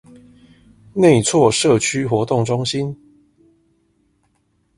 [0.95, 2.97] 內厝社區活動中心